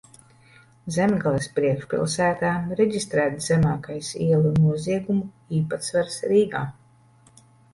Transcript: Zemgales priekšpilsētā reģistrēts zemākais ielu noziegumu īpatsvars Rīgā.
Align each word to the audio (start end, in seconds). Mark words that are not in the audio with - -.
Zemgales 0.95 1.49
priekšpilsētā 1.59 2.53
reģistrēts 2.81 3.51
zemākais 3.51 4.09
ielu 4.29 4.55
noziegumu 4.65 5.29
īpatsvars 5.59 6.19
Rīgā. 6.33 6.65